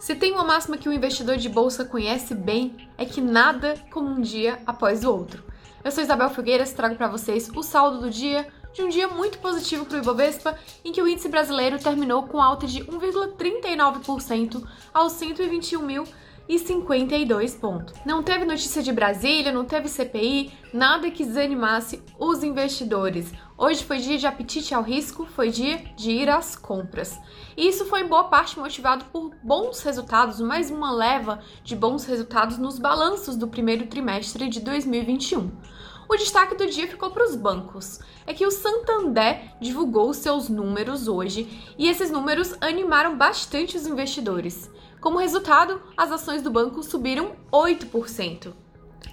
Se 0.00 0.14
tem 0.14 0.32
uma 0.32 0.42
máxima 0.42 0.78
que 0.78 0.88
o 0.88 0.92
investidor 0.94 1.36
de 1.36 1.46
bolsa 1.46 1.84
conhece 1.84 2.34
bem, 2.34 2.88
é 2.96 3.04
que 3.04 3.20
nada 3.20 3.74
como 3.92 4.08
um 4.08 4.22
dia 4.22 4.58
após 4.66 5.04
o 5.04 5.12
outro. 5.12 5.44
Eu 5.84 5.90
sou 5.90 6.02
Isabel 6.02 6.30
Figueiras, 6.30 6.72
trago 6.72 6.96
para 6.96 7.06
vocês 7.06 7.50
o 7.54 7.62
saldo 7.62 8.00
do 8.00 8.08
dia, 8.08 8.48
de 8.72 8.82
um 8.82 8.88
dia 8.88 9.08
muito 9.08 9.38
positivo 9.40 9.84
para 9.84 9.98
o 9.98 10.00
Ibovespa, 10.00 10.58
em 10.82 10.90
que 10.90 11.02
o 11.02 11.06
índice 11.06 11.28
brasileiro 11.28 11.78
terminou 11.78 12.22
com 12.22 12.40
alta 12.40 12.66
de 12.66 12.82
1,39% 12.82 14.66
aos 14.94 15.12
121 15.12 15.82
mil 15.82 16.04
e 16.48 16.58
52 16.58 17.54
pontos. 17.56 17.94
Não 18.06 18.22
teve 18.22 18.46
notícia 18.46 18.82
de 18.82 18.92
Brasília, 18.92 19.52
não 19.52 19.66
teve 19.66 19.86
CPI, 19.86 20.50
nada 20.72 21.10
que 21.10 21.26
desanimasse 21.26 22.02
os 22.18 22.42
investidores. 22.42 23.30
Hoje 23.62 23.84
foi 23.84 23.98
dia 23.98 24.16
de 24.16 24.26
apetite 24.26 24.74
ao 24.74 24.82
risco, 24.82 25.26
foi 25.26 25.50
dia 25.50 25.84
de 25.94 26.10
ir 26.10 26.30
às 26.30 26.56
compras. 26.56 27.20
E 27.54 27.68
isso 27.68 27.84
foi 27.84 28.00
em 28.00 28.06
boa 28.06 28.24
parte 28.24 28.58
motivado 28.58 29.04
por 29.12 29.34
bons 29.42 29.82
resultados, 29.82 30.40
mais 30.40 30.70
uma 30.70 30.90
leva 30.90 31.40
de 31.62 31.76
bons 31.76 32.06
resultados 32.06 32.56
nos 32.56 32.78
balanços 32.78 33.36
do 33.36 33.46
primeiro 33.46 33.86
trimestre 33.86 34.48
de 34.48 34.60
2021. 34.60 35.50
O 36.08 36.16
destaque 36.16 36.54
do 36.54 36.68
dia 36.68 36.88
ficou 36.88 37.10
para 37.10 37.22
os 37.22 37.36
bancos. 37.36 38.00
É 38.26 38.32
que 38.32 38.46
o 38.46 38.50
Santander 38.50 39.54
divulgou 39.60 40.14
seus 40.14 40.48
números 40.48 41.06
hoje 41.06 41.74
e 41.76 41.86
esses 41.86 42.10
números 42.10 42.54
animaram 42.62 43.14
bastante 43.18 43.76
os 43.76 43.86
investidores. 43.86 44.70
Como 45.02 45.18
resultado, 45.18 45.82
as 45.98 46.10
ações 46.10 46.40
do 46.40 46.50
banco 46.50 46.82
subiram 46.82 47.36
8%. 47.52 48.54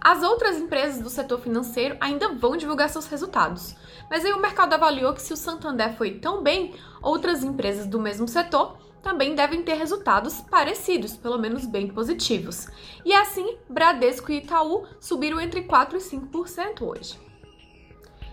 As 0.00 0.22
outras 0.22 0.58
empresas 0.58 1.00
do 1.00 1.08
setor 1.08 1.40
financeiro 1.40 1.96
ainda 2.00 2.34
vão 2.34 2.56
divulgar 2.56 2.88
seus 2.88 3.06
resultados, 3.06 3.74
mas 4.10 4.24
aí 4.24 4.32
o 4.32 4.40
mercado 4.40 4.74
avaliou 4.74 5.14
que 5.14 5.22
se 5.22 5.32
o 5.32 5.36
Santander 5.36 5.96
foi 5.96 6.18
tão 6.18 6.42
bem, 6.42 6.74
outras 7.02 7.42
empresas 7.42 7.86
do 7.86 7.98
mesmo 7.98 8.28
setor 8.28 8.78
também 9.02 9.34
devem 9.34 9.62
ter 9.62 9.74
resultados 9.74 10.40
parecidos, 10.40 11.14
pelo 11.14 11.38
menos 11.38 11.66
bem 11.66 11.88
positivos. 11.88 12.66
E 13.04 13.12
assim, 13.12 13.58
Bradesco 13.68 14.32
e 14.32 14.38
Itaú 14.38 14.86
subiram 14.98 15.38
entre 15.38 15.62
4 15.64 15.98
e 15.98 16.00
5% 16.00 16.82
hoje. 16.82 17.24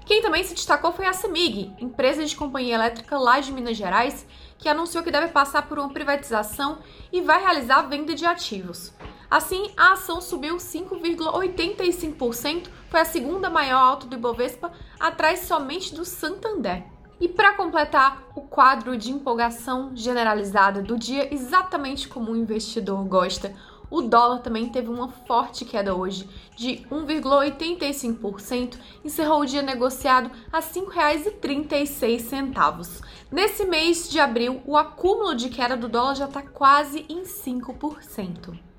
Quem 0.06 0.22
também 0.22 0.44
se 0.44 0.56
destacou 0.56 0.92
foi 0.92 1.06
a 1.06 1.14
CEMIG, 1.14 1.74
empresa 1.80 2.26
de 2.26 2.36
companhia 2.36 2.76
elétrica 2.76 3.18
lá 3.18 3.40
de 3.40 3.52
Minas 3.52 3.78
Gerais, 3.78 4.26
que 4.58 4.68
anunciou 4.68 5.04
que 5.04 5.12
deve 5.12 5.28
passar 5.28 5.68
por 5.68 5.78
uma 5.78 5.94
privatização 5.94 6.80
e 7.12 7.22
vai 7.22 7.40
realizar 7.42 7.80
a 7.80 7.84
venda 7.84 8.16
de 8.16 8.26
ativos. 8.26 8.94
Assim, 9.32 9.72
a 9.78 9.94
ação 9.94 10.20
subiu 10.20 10.58
5,85%, 10.58 12.68
foi 12.90 13.00
a 13.00 13.06
segunda 13.06 13.50
maior 13.50 13.80
alta 13.80 14.06
do 14.06 14.18
Ibovespa, 14.18 14.74
atrás 15.00 15.46
somente 15.46 15.96
do 15.96 16.04
Santander. 16.04 16.84
E 17.18 17.30
para 17.30 17.54
completar 17.54 18.22
o 18.36 18.42
quadro 18.42 18.98
de 18.98 19.10
empolgação 19.10 19.96
generalizada 19.96 20.82
do 20.82 21.00
dia, 21.00 21.34
exatamente 21.34 22.10
como 22.10 22.34
o 22.34 22.36
investidor 22.36 23.02
gosta, 23.06 23.56
o 23.90 24.02
dólar 24.02 24.40
também 24.40 24.68
teve 24.68 24.90
uma 24.90 25.08
forte 25.08 25.64
queda 25.64 25.96
hoje, 25.96 26.28
de 26.58 26.86
1,85%, 26.92 28.78
encerrou 29.06 29.44
o 29.44 29.46
dia 29.46 29.62
negociado 29.62 30.30
a 30.52 30.60
R$ 30.60 30.66
5,36. 30.66 33.02
Nesse 33.32 33.64
mês 33.64 34.10
de 34.10 34.20
abril, 34.20 34.62
o 34.66 34.76
acúmulo 34.76 35.34
de 35.36 35.48
queda 35.48 35.78
do 35.78 35.88
dólar 35.88 36.16
já 36.16 36.26
está 36.26 36.42
quase 36.42 37.06
em 37.08 37.22
5%. 37.22 38.71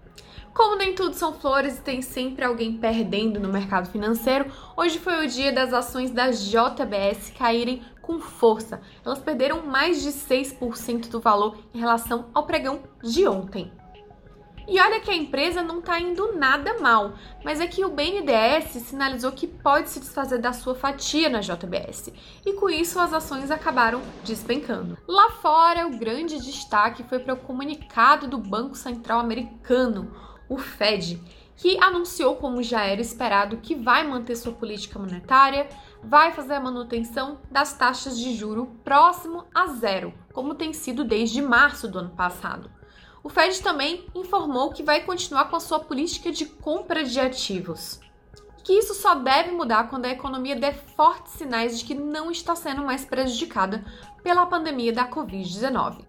Como 0.55 0.77
nem 0.77 0.95
tudo 0.95 1.14
são 1.14 1.33
flores 1.33 1.78
e 1.78 1.83
tem 1.83 2.03
sempre 2.03 2.45
alguém 2.45 2.77
perdendo 2.77 3.41
no 3.41 3.48
mercado 3.48 3.91
financeiro, 3.91 4.53
hoje 4.77 4.98
foi 4.98 5.25
o 5.25 5.28
dia 5.28 5.50
das 5.50 5.72
ações 5.72 6.11
da 6.11 6.31
JBS 6.31 7.33
caírem 7.36 7.83
com 8.03 8.20
força. 8.20 8.81
Elas 9.05 9.19
perderam 9.19 9.67
mais 9.67 10.03
de 10.03 10.11
6% 10.11 11.09
do 11.09 11.20
valor 11.20 11.56
em 11.72 11.78
relação 11.78 12.27
ao 12.34 12.44
pregão 12.44 12.83
de 13.03 13.27
ontem. 13.27 13.72
E 14.69 14.78
olha 14.81 15.00
que 15.00 15.10
a 15.10 15.16
empresa 15.16 15.62
não 15.62 15.81
está 15.81 15.99
indo 15.99 16.34
nada 16.34 16.78
mal, 16.78 17.15
mas 17.44 17.60
é 17.60 17.66
que 17.66 17.84
o 17.84 17.91
BNDES 17.91 18.82
sinalizou 18.82 19.32
que 19.32 19.47
pode 19.47 19.91
se 19.91 19.98
desfazer 19.98 20.38
da 20.38 20.53
sua 20.53 20.75
fatia 20.75 21.28
na 21.28 21.41
JBS, 21.41 22.12
e 22.47 22.53
com 22.53 22.71
isso 22.71 23.00
as 23.00 23.12
ações 23.12 23.50
acabaram 23.50 24.00
despencando. 24.22 24.97
Lá 25.09 25.31
fora, 25.31 25.87
o 25.87 25.98
grande 25.98 26.38
destaque 26.41 27.03
foi 27.03 27.19
para 27.19 27.34
o 27.34 27.38
comunicado 27.38 28.28
do 28.28 28.38
Banco 28.38 28.77
Central 28.77 29.19
Americano, 29.19 30.12
o 30.53 30.59
Fed, 30.59 31.19
que 31.57 31.79
anunciou, 31.83 32.37
como 32.37 32.63
já 32.63 32.85
era 32.85 33.01
esperado, 33.01 33.57
que 33.57 33.75
vai 33.75 34.07
manter 34.07 34.37
sua 34.37 34.53
política 34.53 34.99
monetária, 34.99 35.69
vai 36.03 36.33
fazer 36.33 36.55
a 36.55 36.61
manutenção 36.61 37.39
das 37.51 37.73
taxas 37.73 38.19
de 38.19 38.35
juro 38.35 38.67
próximo 38.85 39.47
a 39.55 39.69
zero, 39.69 40.13
como 40.33 40.55
tem 40.55 40.73
sido 40.73 41.05
desde 41.05 41.41
março 41.41 41.89
do 41.89 42.01
ano 42.01 42.11
passado. 42.11 42.71
O 43.23 43.29
Fed 43.29 43.63
também 43.63 44.05
informou 44.15 44.73
que 44.73 44.83
vai 44.83 45.05
continuar 45.05 45.47
com 45.47 45.57
a 45.57 45.61
sua 45.61 45.81
política 45.81 46.31
de 46.31 46.45
compra 46.45 47.05
de 47.05 47.19
ativos. 47.19 48.01
Que 48.65 48.75
isso 48.75 48.95
só 48.95 49.15
deve 49.15 49.53
mudar 49.53 49.89
quando 49.89 50.05
a 50.05 50.11
economia 50.11 50.57
der 50.57 50.75
fortes 50.75 51.33
sinais 51.33 51.79
de 51.79 51.84
que 51.84 51.95
não 51.95 52.31
está 52.31 52.55
sendo 52.55 52.83
mais 52.83 53.05
prejudicada 53.05 53.84
pela 54.23 54.47
pandemia 54.47 54.93
da 54.93 55.09
Covid-19. 55.09 56.05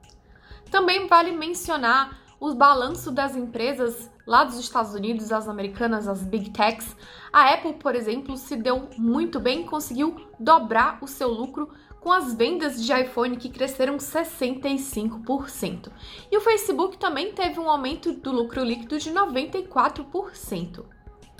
Também 0.69 1.07
vale 1.07 1.31
mencionar 1.31 2.19
o 2.39 2.53
balanço 2.53 3.09
das 3.11 3.35
empresas 3.35 4.11
lá 4.25 4.43
dos 4.43 4.59
Estados 4.59 4.93
Unidos, 4.93 5.31
as 5.31 5.47
americanas, 5.47 6.07
as 6.07 6.23
big 6.23 6.49
techs. 6.51 6.95
A 7.31 7.53
Apple, 7.53 7.73
por 7.73 7.95
exemplo, 7.95 8.37
se 8.37 8.55
deu 8.55 8.89
muito 8.97 9.39
bem, 9.39 9.65
conseguiu 9.65 10.15
dobrar 10.39 10.97
o 11.01 11.07
seu 11.07 11.29
lucro 11.29 11.69
com 11.99 12.11
as 12.11 12.33
vendas 12.33 12.83
de 12.83 12.91
iPhone 12.91 13.37
que 13.37 13.49
cresceram 13.49 13.95
65%. 13.97 15.89
E 16.29 16.37
o 16.37 16.41
Facebook 16.41 16.97
também 16.97 17.31
teve 17.31 17.59
um 17.59 17.69
aumento 17.69 18.11
do 18.11 18.31
lucro 18.31 18.61
líquido 18.63 18.99
de 18.99 19.09
94%. 19.09 20.83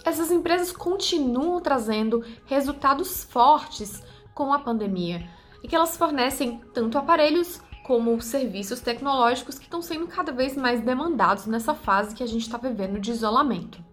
Essas 0.05 0.31
empresas 0.31 0.71
continuam 0.71 1.59
trazendo 1.61 2.23
resultados 2.45 3.23
fortes 3.25 4.01
com 4.33 4.53
a 4.53 4.59
pandemia 4.59 5.29
e 5.61 5.67
que 5.67 5.75
elas 5.75 5.97
fornecem 5.97 6.61
tanto 6.73 6.97
aparelhos 6.97 7.61
como 7.83 8.19
serviços 8.21 8.79
tecnológicos 8.79 9.59
que 9.59 9.65
estão 9.65 9.81
sendo 9.81 10.07
cada 10.07 10.31
vez 10.31 10.55
mais 10.55 10.81
demandados 10.81 11.45
nessa 11.45 11.75
fase 11.75 12.15
que 12.15 12.23
a 12.23 12.27
gente 12.27 12.43
está 12.43 12.57
vivendo 12.57 12.99
de 12.99 13.11
isolamento. 13.11 13.83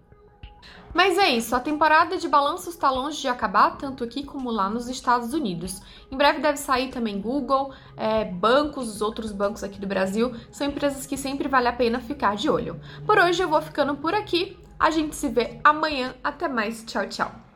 Mas 0.93 1.17
é 1.19 1.29
isso, 1.31 1.55
a 1.55 1.61
temporada 1.61 2.17
de 2.17 2.29
balanços 2.29 2.75
está 2.75 2.91
longe 2.91 3.21
de 3.21 3.29
acabar, 3.29 3.77
tanto 3.77 4.03
aqui 4.03 4.25
como 4.25 4.51
lá 4.51 4.69
nos 4.69 4.89
Estados 4.89 5.33
Unidos. 5.33 5.81
Em 6.11 6.17
breve 6.17 6.41
deve 6.41 6.59
sair 6.59 6.89
também 6.89 7.21
Google, 7.21 7.73
é, 7.97 8.25
bancos, 8.25 8.89
os 8.89 9.01
outros 9.01 9.31
bancos 9.31 9.63
aqui 9.63 9.81
do 9.81 9.87
Brasil, 9.87 10.35
são 10.51 10.67
empresas 10.67 11.07
que 11.07 11.17
sempre 11.17 11.49
vale 11.49 11.69
a 11.69 11.73
pena 11.73 12.01
ficar 12.01 12.35
de 12.35 12.51
olho. 12.51 12.81
Por 13.07 13.19
hoje 13.19 13.43
eu 13.43 13.49
vou 13.49 13.63
ficando 13.63 13.97
por 13.97 14.15
aqui, 14.15 14.59
a 14.79 14.91
gente 14.91 15.15
se 15.15 15.29
vê 15.29 15.61
amanhã, 15.63 16.15
até 16.25 16.49
mais, 16.49 16.83
tchau, 16.85 17.07
tchau! 17.07 17.50